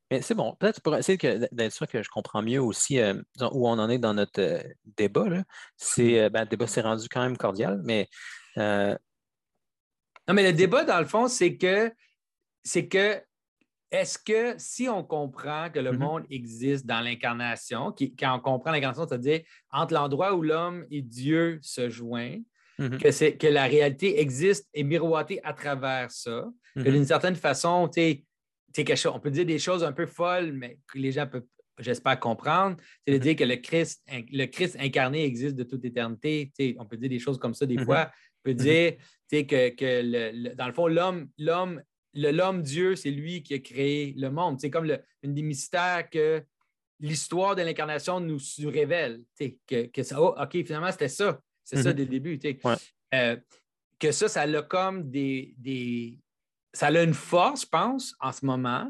[0.09, 3.67] Mais c'est bon, peut-être pour essayer d'être sûr que je comprends mieux aussi euh, où
[3.67, 4.63] on en est dans notre euh,
[4.97, 5.25] débat.
[5.75, 6.29] C'est, mm-hmm.
[6.29, 8.07] ben, le débat s'est rendu quand même cordial, mais
[10.27, 11.91] non, mais le débat, dans le fond, c'est que
[12.63, 13.21] c'est que
[13.91, 15.97] est-ce que si on comprend que le mm-hmm.
[15.97, 21.59] monde existe dans l'incarnation, quand on comprend l'incarnation, c'est-à-dire entre l'endroit où l'homme et Dieu
[21.61, 22.43] se joignent,
[22.79, 22.97] mm-hmm.
[22.97, 26.91] que, c'est, que la réalité existe et miroitée à travers ça, que mm-hmm.
[26.91, 28.23] d'une certaine façon, tu
[29.11, 31.47] on peut dire des choses un peu folles, mais que les gens peuvent,
[31.79, 32.77] j'espère, comprendre.
[33.05, 36.51] C'est de dire que le Christ, le Christ incarné existe de toute éternité.
[36.77, 38.11] On peut dire des choses comme ça des fois
[38.47, 38.97] peut mhm.
[39.29, 41.81] dire que, dans le fond, l'homme, l'homme,
[42.13, 44.59] l'homme Dieu, c'est lui qui a créé le monde.
[44.59, 46.43] C'est comme le, une des mystères que
[46.99, 49.21] l'histoire de l'incarnation nous révèle.
[49.39, 51.39] Que, que ça, oh, OK, finalement, c'était ça.
[51.67, 51.95] C'est ça mhm.
[51.95, 52.39] dès le début.
[53.13, 53.35] Euh,
[53.99, 56.17] que ça, ça a comme des, des,
[56.73, 58.89] Ça a une force, je pense, en ce moment,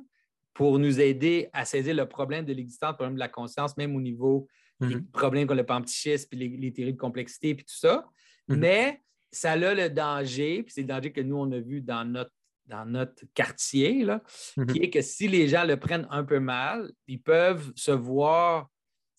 [0.53, 3.95] pour nous aider à saisir le problème de l'existence, le problème de la conscience, même
[3.95, 4.47] au niveau
[4.79, 5.07] des mhm.
[5.07, 8.05] problèmes comme le panpsychisme, puis les, théories de complexité, puis tout ça.
[8.47, 12.05] Mais ça a le danger, puis c'est le danger que nous, on a vu dans
[12.05, 12.31] notre,
[12.67, 14.21] dans notre quartier, là,
[14.53, 14.83] qui mhm.
[14.83, 18.69] est que si les gens le prennent un peu mal, ils peuvent se voir,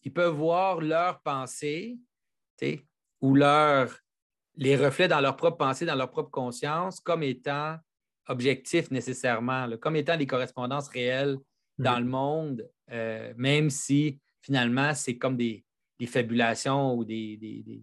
[0.04, 1.98] ils peuvent voir leurs pensées
[3.20, 3.94] ou leur,
[4.56, 7.76] les reflets dans leur propre pensée, dans leur propre conscience, comme étant
[8.28, 11.38] objectifs nécessairement, comme étant des correspondances réelles
[11.78, 12.04] dans mhm.
[12.04, 15.64] le monde, euh, même si finalement c'est comme des,
[16.06, 17.82] fabulations ou des, des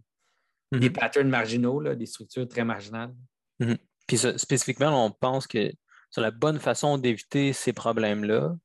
[0.72, 0.94] mhm.
[0.94, 3.14] patterns marginaux, des structures très marginales.
[3.60, 3.78] Mhm.
[4.08, 5.72] Puis spécifiquement, on pense que
[6.12, 8.56] sur la bonne façon d'éviter ces problèmes-là,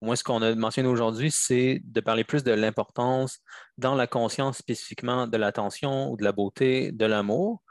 [0.00, 3.40] moi, ce qu'on a mentionné aujourd'hui, c'est de parler plus de l'importance
[3.78, 7.62] dans la conscience spécifiquement de l'attention ou de la beauté, de l'amour,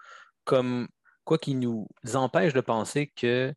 [0.44, 0.88] comme
[1.24, 3.54] quoi qui nous empêche de penser que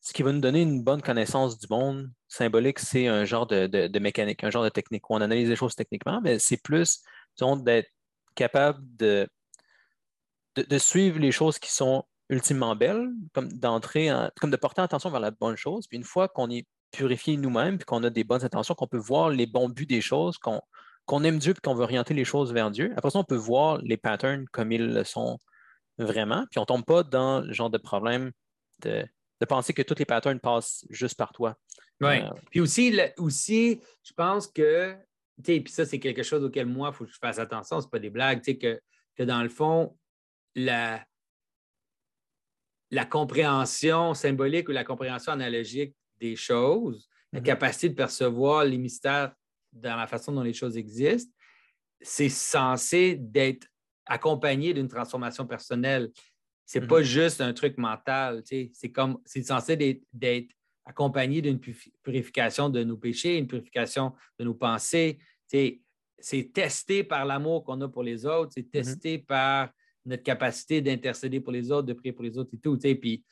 [0.00, 3.66] ce qui va nous donner une bonne connaissance du monde symbolique, c'est un genre de,
[3.66, 7.02] de, mécanique, un genre de technique où on analyse les choses techniquement, mais c'est plus,
[7.62, 7.88] d'être
[8.34, 9.28] capable de,
[10.56, 15.20] de, suivre les choses qui sont ultimement belles, comme d'entrer, comme de porter attention vers
[15.20, 15.86] la bonne chose.
[15.86, 18.98] Puis une fois qu'on est purifié nous-mêmes, puis qu'on a des bonnes intentions, qu'on peut
[18.98, 22.52] voir les bons buts des choses, qu'on aime Dieu, puis qu'on veut orienter les choses
[22.52, 22.92] vers Dieu.
[22.96, 25.38] Après ça, on peut voir les patterns comme ils le sont
[25.98, 28.32] vraiment, puis on ne tombe pas dans le genre de problème
[28.82, 29.06] de,
[29.46, 31.54] penser que tous les patterns passent juste par toi.
[32.00, 32.22] Oui.
[32.22, 34.96] Euh, puis aussi, aussi, je pense que
[35.42, 37.98] puis ça, c'est quelque chose auquel moi, il faut que je fasse attention, ce pas
[37.98, 38.80] des blagues, que,
[39.16, 39.96] que dans le fond,
[40.54, 41.04] la,
[42.90, 45.94] la compréhension symbolique ou la compréhension analogique
[46.28, 47.44] des choses, la mm-hmm.
[47.44, 49.34] capacité de percevoir les mystères
[49.72, 51.32] dans la façon dont les choses existent,
[52.00, 53.66] c'est censé d'être
[54.06, 56.10] accompagné d'une transformation personnelle.
[56.64, 59.76] C'est n'est pas juste un truc mental, c'est comme c'est censé
[60.12, 60.50] d'être
[60.86, 61.60] accompagné d'une
[62.02, 65.18] purification de nos péchés, une purification de nos pensées.
[65.46, 68.70] C'est testé par l'amour qu'on a pour les autres, c'est mm-hmm.
[68.70, 69.70] testé par
[70.06, 72.78] notre capacité d'intercéder pour les autres, de prier pour les autres et tout.
[72.78, 73.24] Puis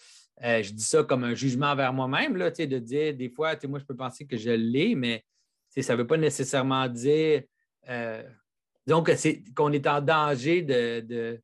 [0.43, 3.85] euh, je dis ça comme un jugement envers moi-même, de dire des fois, moi, je
[3.85, 5.25] peux penser que je l'ai, mais
[5.69, 7.43] ça ne veut pas nécessairement dire
[7.89, 8.23] euh,
[8.87, 9.11] donc
[9.55, 11.41] qu'on est en danger de,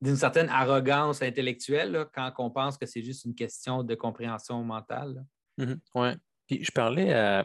[0.00, 5.24] d'une certaine arrogance intellectuelle quand on pense que c'est juste une question de compréhension mentale.
[5.58, 5.78] Mm-hmm.
[5.96, 6.08] oui.
[6.46, 7.42] Puis je parlais euh,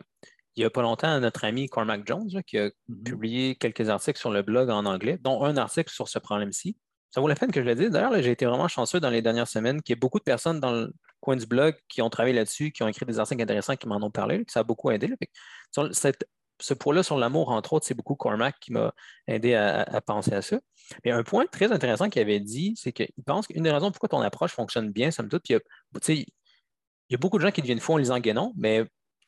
[0.55, 3.03] il n'y a pas longtemps à notre ami Cormac Jones qui a mm-hmm.
[3.03, 6.77] publié quelques articles sur le blog en anglais, dont un article sur ce problème-ci.
[7.15, 7.91] Ça vaut la peine que je le dise.
[7.91, 10.59] D'ailleurs, j'ai été vraiment chanceux dans les dernières semaines qu'il y ait beaucoup de personnes
[10.59, 13.77] dans le coin du blog qui ont travaillé là-dessus, qui ont écrit des articles intéressants,
[13.77, 15.15] qui m'en ont parlé, ça a beaucoup aidé.
[15.71, 18.93] ce point-là sur l'amour, entre autres, c'est beaucoup Cormac qui m'a
[19.27, 20.59] aidé à, penser à ça.
[21.05, 24.09] Mais un point très intéressant qu'il avait dit, c'est qu'il pense qu'une des raisons pourquoi
[24.09, 27.93] ton approche fonctionne bien, somme toute, il y, a, beaucoup de gens qui deviennent fous
[27.93, 28.83] en lisant Guénon, mais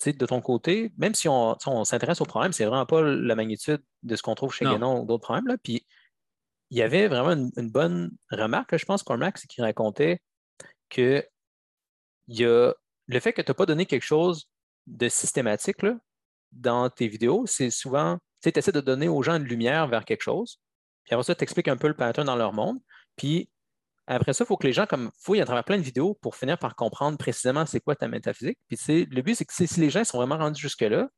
[0.06, 4.16] de ton côté, même si on, s'intéresse au problème, c'est vraiment pas la magnitude de
[4.18, 5.48] ce qu'on trouve chez Guénon ou d'autres problèmes.
[5.48, 5.56] Là.
[5.58, 5.86] Puis
[6.70, 10.20] il y avait vraiment une, bonne remarque, je pense, Cormac, c'est qu'il racontait
[10.90, 11.26] que
[12.28, 12.74] il y a
[13.08, 14.50] le fait que tu n'as pas donné quelque chose
[14.86, 15.78] de systématique,
[16.52, 20.24] dans tes vidéos, c'est souvent, tu essaies de donner aux gens une lumière vers quelque
[20.24, 20.60] chose,
[21.04, 22.80] puis après ça, tu expliques un peu le pattern dans leur monde,
[23.16, 23.50] puis
[24.08, 26.36] après ça, il faut que les gens comme fouillent à travers plein de vidéos pour
[26.36, 28.58] finir par comprendre précisément c'est quoi ta métaphysique.
[28.70, 31.10] Puis le but, c'est que si les gens sont vraiment rendus jusque-là,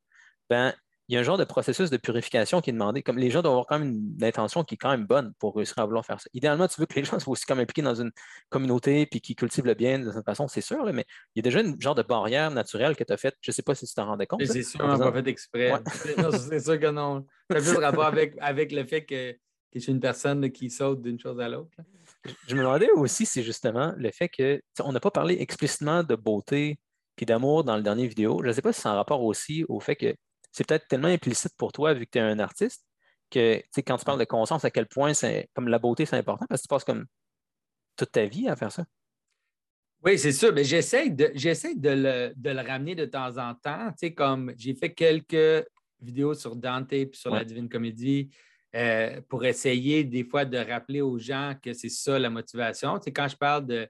[0.48, 0.74] ben,
[1.10, 3.02] il y a un genre de processus de purification qui est demandé.
[3.02, 5.56] Comme les gens doivent avoir quand même une intention qui est quand même bonne pour
[5.56, 6.30] réussir à vouloir faire ça.
[6.34, 8.12] Idéalement, tu veux que les gens soient aussi comme impliqués dans une
[8.48, 11.42] communauté puis qui cultivent le bien de cette façon, c'est sûr, mais il y a
[11.42, 13.34] déjà une genre de barrière naturelle que tu as faite.
[13.40, 14.44] Je ne sais pas si tu t'en rendais compte.
[14.46, 15.72] C'est sûr, pas fait exprès.
[16.48, 17.26] c'est sûr que non.
[17.50, 19.38] Ça a plus rapport avec, avec le fait que, que
[19.74, 21.76] je suis une personne qui saute d'une chose à l'autre.
[22.46, 26.14] Je me demandais aussi, c'est justement le fait que on n'a pas parlé explicitement de
[26.14, 26.78] beauté
[27.16, 28.42] puis d'amour dans le dernier vidéo.
[28.44, 30.14] Je ne sais pas si c'est en rapport aussi au fait que
[30.52, 32.84] c'est peut-être tellement implicite pour toi, vu que tu es un artiste,
[33.30, 36.46] que quand tu parles de conscience, à quel point c'est comme la beauté, c'est important
[36.48, 37.06] parce que tu passes comme
[37.96, 38.84] toute ta vie à faire ça.
[40.02, 40.52] Oui, c'est sûr.
[40.52, 43.90] Mais j'essaie de, de, le, de, le, ramener de temps en temps.
[43.90, 45.66] Tu sais, comme j'ai fait quelques
[46.00, 48.30] vidéos sur Dante et sur la Divine Comédie
[48.74, 52.98] euh, pour essayer des fois de rappeler aux gens que c'est ça la motivation.
[52.98, 53.86] Tu sais, quand je parle de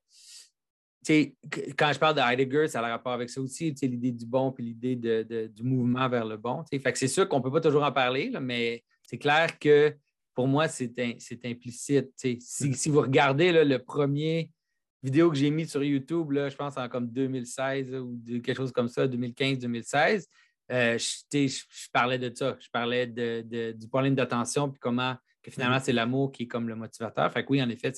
[1.06, 4.52] quand je parle de Heidegger, ça a le rapport avec ça aussi, l'idée du bon
[4.52, 6.62] puis l'idée du mouvement vers le bon.
[6.70, 9.94] Fait c'est sûr qu'on ne peut pas toujours en parler, mais c'est clair que
[10.34, 10.92] pour moi, c'est
[11.44, 12.12] implicite.
[12.24, 12.36] Mm.
[12.40, 14.50] Si, vous regardez le premier
[15.02, 18.72] vidéo que j'ai mis sur YouTube, là, je pense en comme 2016 ou quelque chose
[18.72, 20.26] comme ça, 2015-2016,
[20.72, 22.56] euh, je, parlais de ça.
[22.60, 25.82] Je parlais du problème d'attention puis comment que finalement mm.
[25.82, 27.32] c'est l'amour qui est comme le motivateur.
[27.32, 27.92] Fait que oui, en effet,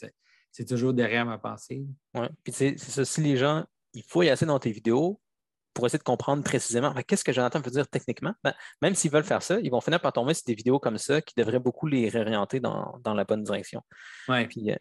[0.52, 1.84] c'est toujours derrière ma pensée.
[2.14, 5.20] Oui, puis c'est ça, si les gens, il faut y assez dans tes vidéos
[5.74, 8.34] pour essayer de comprendre précisément qu'est-ce que Jonathan veut dire techniquement?
[8.44, 10.98] Ben, même s'ils veulent faire ça, ils vont finir par tomber sur des vidéos comme
[10.98, 13.82] ça qui devraient beaucoup les réorienter dans, la bonne direction.
[14.28, 14.46] Ouais.
[14.46, 14.76] Puis, euh,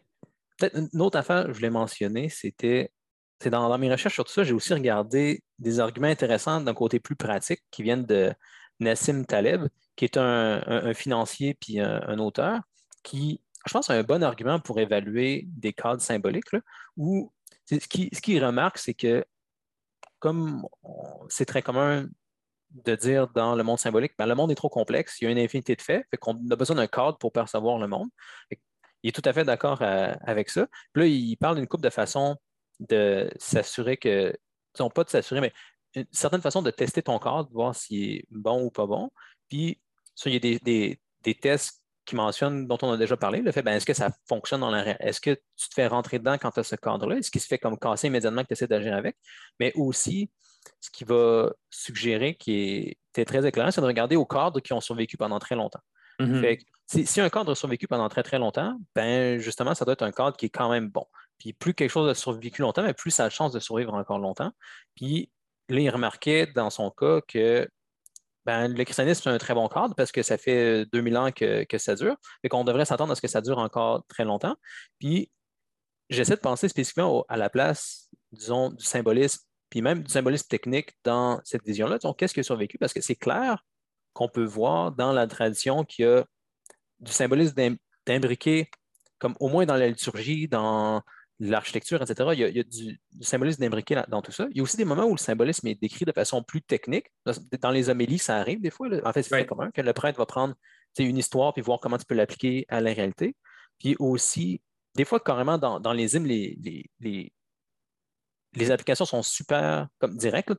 [0.58, 2.92] peut-être une autre affaire je voulais mentionner, c'était
[3.40, 7.00] c'est dans, mes recherches sur tout ça, j'ai aussi regardé des arguments intéressants d'un côté
[7.00, 8.32] plus pratique qui viennent de
[8.78, 12.60] Nassim Taleb, qui est un, financier puis un, auteur,
[13.02, 16.46] qui je pense, un bon argument pour évaluer des cadres symboliques,
[16.96, 17.32] où
[17.66, 19.24] ce qu'il ce remarque, c'est que
[20.18, 20.66] comme
[21.28, 22.06] c'est très commun
[22.70, 25.30] de dire dans le monde symbolique, ben, le monde est trop complexe, il y a
[25.30, 28.08] une infinité de faits, fait qu'on a besoin d'un cadre pour percevoir le monde.
[29.02, 30.66] Il est tout à fait d'accord euh, avec ça.
[30.92, 32.36] Puis là, il parle d'une couple de façons
[32.80, 34.34] de s'assurer que,
[34.74, 35.52] disons pas de s'assurer, mais
[35.94, 39.10] une certaine façon de tester ton cadre, de voir s'il est bon ou pas bon.
[39.48, 39.80] Puis,
[40.24, 43.62] il y a des, des tests qui mentionne, dont on a déjà parlé, le fait,
[43.62, 46.50] ben, est-ce que ça fonctionne dans la Est-ce que tu te fais rentrer dedans quand
[46.50, 47.16] tu as ce cadre-là?
[47.16, 49.16] Est-ce qu'il se fait comme casser immédiatement que tu essaies d'agir avec?
[49.60, 50.30] Mais aussi,
[50.80, 54.80] ce qui va suggérer, qui est, très éclairant, c'est de regarder aux cadres qui ont
[54.80, 55.80] survécu pendant très longtemps.
[56.18, 57.06] Mm-hmm.
[57.06, 60.12] si, un cadre a survécu pendant très, très longtemps, ben, justement, ça doit être un
[60.12, 61.06] cadre qui est quand même bon.
[61.38, 63.94] Puis plus quelque chose a survécu longtemps, mais plus ça a de chance de survivre
[63.94, 64.52] encore longtemps.
[64.94, 65.30] Puis
[65.68, 67.68] là, il remarquait dans son cas que
[68.44, 71.66] ben, le christianisme, c'est un très bon cadre parce que ça fait 2000 ans que,
[71.78, 74.56] ça dure et qu'on devrait s'attendre à ce que ça dure encore très longtemps.
[74.98, 75.30] Puis,
[76.10, 80.92] j'essaie de penser spécifiquement à la place, disons, du symbolisme, puis même du symbolisme technique
[81.04, 81.98] dans cette vision-là.
[82.18, 82.78] Qu'est-ce qui a survécu?
[82.78, 83.64] Parce que c'est clair
[84.12, 86.24] qu'on peut voir dans la tradition qu'il y a
[87.00, 87.76] du symbolisme
[88.06, 88.70] d'imbriquer,
[89.18, 91.02] comme au moins dans la liturgie, dans
[91.48, 92.30] l'architecture, etc.
[92.34, 94.46] Il y a, du, symbolisme d'imbriqué dans tout ça.
[94.50, 97.06] Il y a aussi des moments où le symbolisme est décrit de façon plus technique.
[97.60, 98.88] Dans les homélies, ça arrive des fois.
[99.04, 100.54] En fait, c'est très commun que le prêtre va prendre
[100.98, 103.36] une histoire puis voir comment tu peux l'appliquer à la réalité.
[103.78, 104.60] Puis aussi,
[104.94, 110.52] des fois, carrément, dans, les hymnes, les, les, applications sont super comme directes.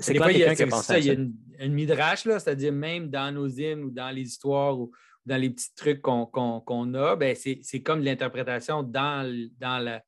[0.00, 0.98] C'est clair quelqu'un qui a pensé ça.
[0.98, 4.90] Il y a une, midrash, c'est-à-dire même dans nos hymnes ou dans les histoires ou
[5.28, 10.02] dans les petits trucs qu'on a, ben c'est comme l'interprétation dans, dans la,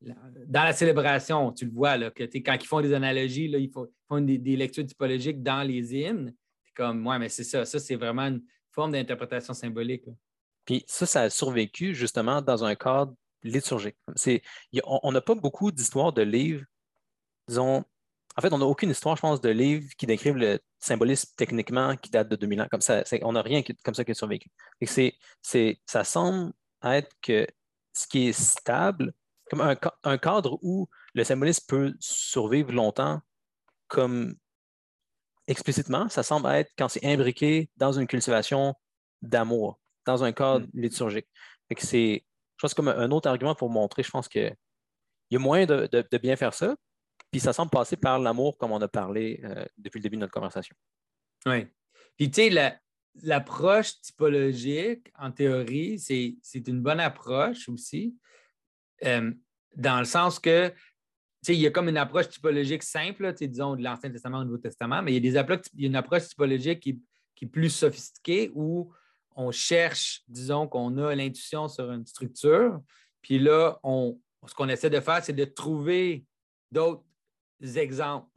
[0.00, 4.20] dans la célébration, tu le vois, là, quand ils font des analogies, là, ils font,
[4.20, 6.34] des, lectures typologiques dans les hymnes.
[6.64, 7.64] C'est comme, ouais, mais c'est ça.
[7.64, 10.04] Ça, c'est vraiment une forme d'interprétation symbolique.
[10.64, 13.96] Puis ça, ça a survécu justement dans un cadre liturgique.
[14.84, 16.64] on n'a pas beaucoup d'histoires de livres,
[17.48, 17.84] disons,
[18.36, 21.96] en fait, on n'a aucune histoire, je pense, de livres qui décrivent le symbolisme techniquement
[21.96, 22.68] qui date de 2000 ans.
[22.70, 24.50] Comme ça, on n'a rien comme ça qui a survécu.
[24.80, 25.16] Et
[25.86, 27.46] ça semble être que
[27.94, 29.14] ce qui est stable,
[29.50, 33.22] comme un, cadre où le symbolisme peut survivre longtemps,
[33.88, 34.36] comme
[35.46, 38.74] explicitement, ça semble être quand c'est imbriqué dans une cultivation
[39.22, 40.80] d'amour, dans un cadre mm.
[40.80, 41.28] liturgique.
[41.78, 42.24] c'est,
[42.56, 44.54] je pense, comme un autre argument pour montrer, je pense qu'il
[45.30, 46.76] y a moyen de, bien faire ça,
[47.40, 50.32] ça semble passer par l'amour, comme on a parlé euh, depuis le début de notre
[50.32, 50.74] conversation.
[51.46, 51.66] Oui.
[52.16, 52.78] Puis tu sais,
[53.22, 58.16] l'approche typologique, en théorie, c'est une bonne approche aussi.
[59.04, 59.32] Euh,
[59.76, 60.72] dans le sens que
[61.48, 65.02] il y a comme une approche typologique simple, disons, de l'Ancien Testament au Nouveau Testament,
[65.02, 67.00] mais il y a, des il y a une approche typologique qui,
[67.42, 68.92] est plus sophistiquée où
[69.36, 72.80] on cherche, disons, qu'on a l'intuition sur une structure,
[73.22, 76.24] puis là, on, ce qu'on essaie de faire, c'est de trouver
[76.72, 77.04] d'autres
[77.60, 78.28] exemples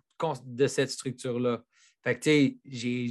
[0.45, 1.63] de cette structure-là.
[2.03, 3.07] Fait que, tu sais, j'ai,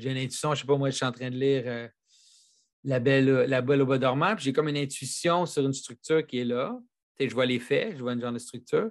[0.00, 1.88] j'ai, une intuition, je sais pas, moi, je suis en train de lire euh,
[2.84, 6.26] la, belle, la Belle au bas dormant, puis j'ai comme une intuition sur une structure
[6.26, 6.78] qui est là.
[7.18, 8.90] Tu sais, je vois les faits, je vois une genre de structure.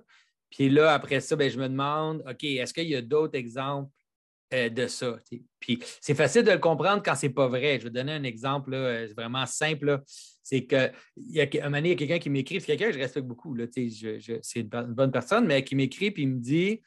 [0.50, 3.92] Puis là, après ça, ben, je me demande, OK, est-ce qu'il y a d'autres exemples
[4.54, 5.18] euh, de ça?
[5.60, 7.80] Puis c'est facile de le comprendre quand c'est pas vrai.
[7.80, 10.02] Je vais donner un exemple euh, vraiment simple.
[10.44, 12.88] C'est que y a, un moment donné, il y a quelqu'un qui m'écrit, c'est quelqu'un
[12.88, 13.56] que je respecte beaucoup.
[13.72, 16.82] C'est une bonne personne, mais qui m'écrit puis il me dit,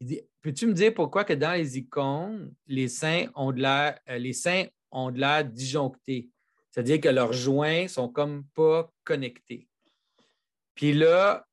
[0.00, 4.18] dit Peux-tu me dire pourquoi que dans les icônes, les saints ont de l'air, euh,
[4.18, 4.34] les
[4.90, 6.30] ont de disjonctés?
[6.70, 9.66] C'est-à-dire que leurs joints sont comme pas connectés.
[10.74, 11.46] Puis là,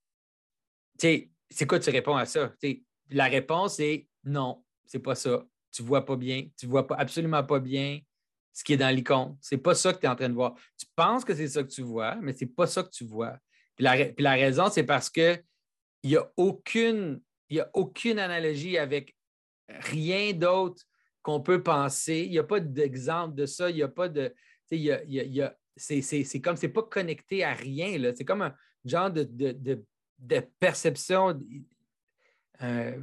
[0.99, 2.53] c'est quoi tu réponds à ça?
[3.09, 5.45] la réponse est non, c'est pas ça.
[5.73, 7.99] Tu vois pas bien, tu vois pas, absolument pas bien
[8.53, 9.35] ce qui est dans l'icône.
[9.41, 10.55] C'est pas ça que tu es en train de voir.
[10.77, 13.37] Tu penses que c'est ça que tu vois, mais c'est pas ça que tu vois.
[13.75, 15.43] Puis la, raison, c'est parce qu'il
[16.03, 19.15] n'y a aucune, il a aucune analogie avec
[19.67, 20.83] rien d'autre
[21.23, 22.23] qu'on peut penser.
[22.25, 23.71] Il n'y a pas d'exemple de ça.
[23.71, 24.33] Il n'y a pas de.
[24.69, 28.13] Il y a, il y a, c'est comme, c'est pas connecté à rien.
[28.15, 28.55] C'est comme un
[28.85, 31.39] genre de, de perception,
[32.61, 32.99] euh,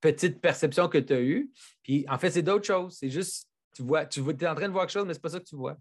[0.00, 1.50] petite perception que tu as eue.
[1.82, 2.96] Puis en fait, c'est d'autres choses.
[2.98, 5.22] C'est juste, tu vois, tu es en train de voir quelque chose, mais ce n'est
[5.22, 5.76] pas ça que tu vois.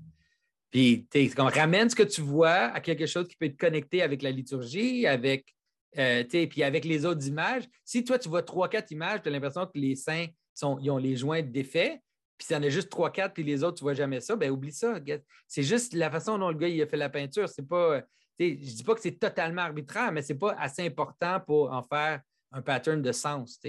[0.71, 4.21] Puis comme ramène ce que tu vois à quelque chose qui peut être connecté avec
[4.21, 5.55] la liturgie, avec,
[5.97, 7.63] euh, puis avec les autres images.
[7.85, 10.91] Si toi, tu vois trois, quatre images, tu as l'impression que les saints sont, ils
[10.91, 11.99] ont les joints défaits,
[12.37, 14.19] puis s'il y en a juste trois, quatre, puis les autres, tu ne vois jamais
[14.19, 14.99] ça, ben oublie ça.
[15.47, 17.49] C'est juste la façon dont le gars il a fait la peinture.
[17.49, 18.03] C'est pas
[18.39, 21.71] je ne dis pas que c'est totalement arbitraire, mais ce n'est pas assez important pour
[21.71, 23.59] en faire un pattern de sens.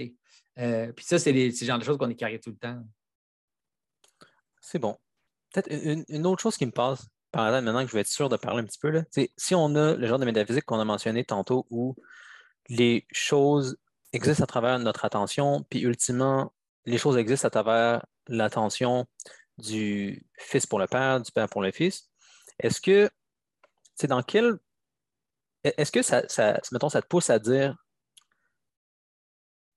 [0.57, 2.83] Euh, puis ça, c'est le genre de choses qu'on carré tout le temps.
[4.61, 4.97] C'est bon.
[5.53, 5.69] Peut-être
[6.09, 8.37] une, autre chose qui me passe par là, maintenant que je vais être sûr de
[8.37, 9.03] parler un petit peu, là,
[9.37, 11.95] si on a le genre de métaphysique qu'on a mentionné tantôt où
[12.69, 13.77] les choses
[14.13, 16.53] existent à travers notre attention, puis ultimement,
[16.85, 19.05] les choses existent à travers l'attention
[19.57, 22.09] du Fils pour le Père, du Père pour le Fils,
[22.59, 23.09] est-ce que
[23.95, 24.57] c'est dans quel.
[25.63, 27.75] Est-ce que ça, ça, mettons, ça te pousse à dire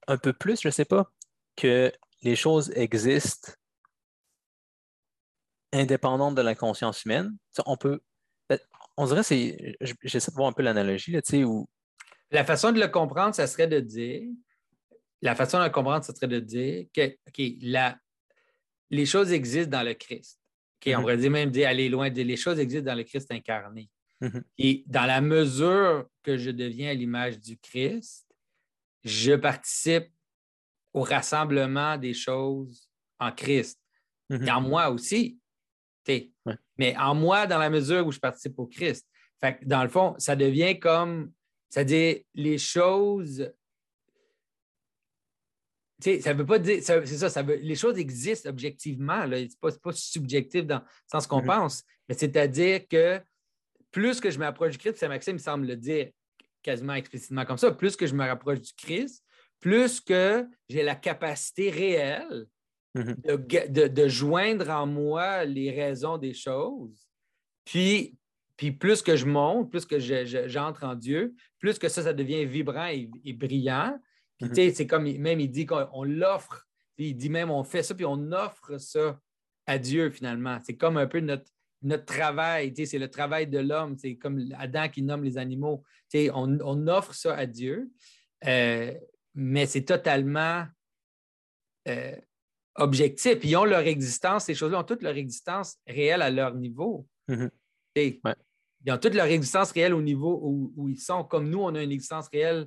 [0.07, 1.13] un peu plus, je ne sais pas,
[1.57, 3.53] que les choses existent
[5.73, 7.37] indépendantes de la conscience humaine?
[7.67, 8.01] On peut.
[8.97, 9.77] On dirait, c'est.
[10.03, 11.69] J'essaie de voir un peu l'analogie, tu sais, où.
[12.31, 14.23] La façon de le comprendre, ça serait de dire.
[15.23, 17.17] La façon de le comprendre, ça serait de dire que
[17.63, 17.97] la,
[18.91, 20.39] les choses existent dans le Christ.
[20.85, 21.01] On mm-hmm.
[21.01, 23.89] pourrait dire même dire aller loin, dire les choses existent dans le Christ incarné.
[24.23, 24.45] Mhm.
[24.57, 28.32] Et dans la mesure que je deviens à l'image du Christ,
[29.05, 30.09] je participe
[30.93, 32.89] au rassemblement des choses
[33.19, 33.81] en Christ.
[34.31, 34.47] Mhm.
[34.47, 35.39] Et en moi aussi.
[36.79, 39.07] Mais en moi, dans la mesure où je participe au Christ.
[39.41, 41.33] Fait dans le fond, ça devient comme,
[41.69, 43.53] c'est-à-dire les choses.
[46.01, 49.49] ça ne veut pas dire, c'est ça, ça veut, les choses existent objectivement, ce n'est
[49.61, 51.47] pas, pas, subjectif dans sens qu'on mhm.
[51.47, 53.21] pense, mais c'est-à-dire que
[53.91, 56.11] plus que je m'approche du Christ, c'est Maxime semble le dire
[56.63, 59.25] quasiment explicitement comme ça, plus que je me rapproche du Christ,
[59.61, 62.47] plus que j'ai la capacité réelle
[62.97, 63.89] mm-hmm.
[63.89, 67.09] de, joindre en moi les raisons des choses.
[67.65, 68.17] Puis,
[68.57, 72.45] puis plus que je monte, plus que j'entre en Dieu, plus que ça, ça devient
[72.45, 73.99] vibrant et, brillant.
[74.39, 76.67] Puis, tu sais, c'est comme même il dit qu'on l'offre.
[76.99, 79.19] Il dit même on fait ça, puis on offre ça
[79.67, 80.59] à Dieu finalement.
[80.65, 81.51] C'est comme un peu notre,
[81.83, 85.83] notre travail, c'est le travail de l'homme, c'est comme Adam qui nomme les animaux.
[86.15, 87.91] On, on, offre ça à Dieu,
[88.47, 88.93] euh,
[89.35, 90.65] mais c'est totalement
[91.89, 92.17] euh,
[92.77, 93.39] objectif.
[93.43, 97.07] Ils ont leur existence, ces choses-là ont toute leur existence réelle à leur niveau.
[97.29, 97.51] Mm-hmm.
[98.85, 100.41] Ils ont toute leur existence réelle au niveau
[100.77, 101.25] où, ils sont.
[101.25, 102.67] Comme nous, on a une existence réelle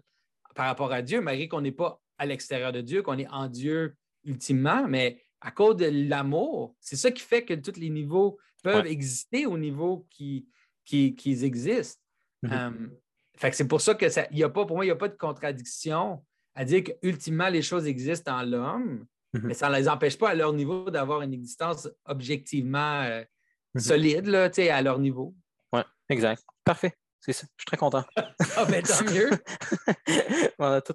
[0.55, 3.47] par rapport à Dieu, malgré qu'on n'est pas à l'extérieur de Dieu, qu'on est en
[3.47, 8.39] Dieu ultimement, mais à cause de l'amour, c'est ça qui fait que tous les niveaux
[8.65, 10.47] peuvent exister au niveau qui,
[10.83, 12.01] qui, existent.
[12.43, 12.73] Mm-hmm.
[13.41, 15.07] Euh, c'est pour ça que ça, y a pas, pour moi, il n'y a pas
[15.07, 16.23] de contradiction
[16.55, 19.41] à dire qu'ultimement, les choses existent en l'homme, mm-hmm.
[19.43, 23.23] mais ça ne les empêche pas à leur niveau d'avoir une existence objectivement euh,
[23.75, 23.79] mm-hmm.
[23.79, 25.35] solide là, à leur niveau.
[25.73, 26.43] Oui, exact.
[26.63, 26.93] Parfait.
[27.25, 27.47] C'est ça.
[27.57, 28.03] Je suis très content.
[28.55, 29.29] ah, ben tant mieux.
[30.59, 30.93] On a tout,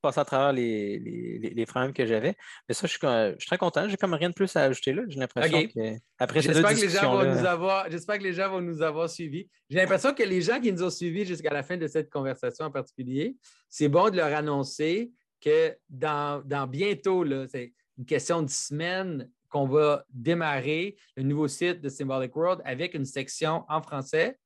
[0.00, 2.34] passé à travers les, les, problèmes que j'avais.
[2.68, 3.88] Mais ça, je suis, très content.
[3.88, 5.02] J'ai comme rien de plus à ajouter là.
[5.08, 8.50] J'ai l'impression que après J'espère que, les gens vont nous avoir, j'espère que les gens
[8.50, 9.48] vont nous avoir suivis.
[9.68, 12.64] J'ai l'impression que les gens qui nous ont suivis jusqu'à la fin de cette conversation
[12.64, 13.36] en particulier,
[13.68, 19.66] c'est bon de leur annoncer que dans, dans bientôt, c'est une question de semaines, qu'on
[19.66, 24.38] va démarrer le nouveau site de Symbolic World avec une section en français.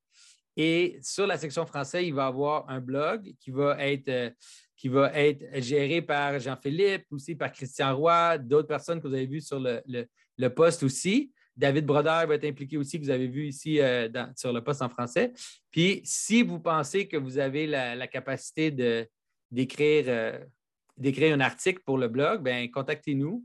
[0.56, 4.30] Et sur la section français, il va avoir un blog qui va être, euh,
[4.76, 9.26] qui va être géré par Jean-Philippe, aussi par Christian Roy, d'autres personnes que vous avez
[9.26, 9.82] vues sur le,
[10.36, 11.32] le, poste aussi.
[11.56, 14.82] David Brodeur va être impliqué aussi, que vous avez vu ici euh, sur le poste
[14.82, 15.32] en français.
[15.70, 18.70] Puis, si vous pensez que vous avez la, capacité
[19.50, 20.38] d'écrire, euh,
[20.98, 23.44] d'écrire un article pour le blog, ben contactez-nous.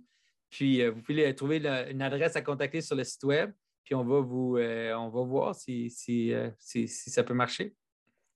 [0.49, 1.57] Puis vous pouvez trouver
[1.89, 3.51] une adresse à contacter sur le site web,
[3.88, 5.88] puis on va vous euh, on va voir si,
[6.33, 7.73] euh, si, si, ça peut marcher.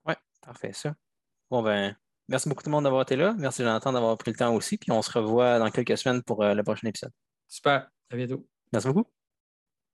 [0.05, 0.95] Oui, parfait, ça.
[1.49, 1.93] Bon ben,
[2.29, 3.35] merci beaucoup tout le monde d'avoir été là.
[3.37, 4.77] Merci Jonathan d'avoir pris le temps aussi.
[4.77, 7.11] Puis on se revoit dans quelques semaines pour le prochain épisode.
[7.49, 7.89] Super.
[8.09, 8.47] À bientôt.
[8.71, 9.20] Merci beaucoup.